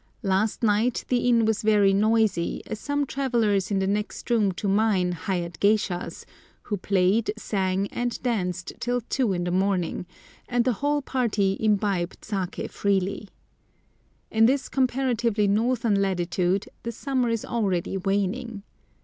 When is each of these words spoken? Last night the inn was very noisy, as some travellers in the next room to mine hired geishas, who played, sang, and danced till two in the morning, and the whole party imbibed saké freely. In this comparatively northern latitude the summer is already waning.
Last 0.23 0.63
night 0.63 1.05
the 1.09 1.29
inn 1.29 1.45
was 1.45 1.61
very 1.61 1.93
noisy, 1.93 2.63
as 2.65 2.79
some 2.79 3.05
travellers 3.05 3.69
in 3.69 3.77
the 3.77 3.85
next 3.85 4.27
room 4.31 4.51
to 4.53 4.67
mine 4.67 5.11
hired 5.11 5.59
geishas, 5.59 6.25
who 6.63 6.77
played, 6.77 7.31
sang, 7.37 7.85
and 7.89 8.19
danced 8.23 8.73
till 8.79 9.01
two 9.01 9.31
in 9.31 9.43
the 9.43 9.51
morning, 9.51 10.07
and 10.49 10.65
the 10.65 10.73
whole 10.81 11.03
party 11.03 11.55
imbibed 11.59 12.19
saké 12.21 12.67
freely. 12.67 13.29
In 14.31 14.47
this 14.47 14.69
comparatively 14.69 15.47
northern 15.47 16.01
latitude 16.01 16.65
the 16.81 16.91
summer 16.91 17.29
is 17.29 17.45
already 17.45 17.95
waning. 17.97 18.63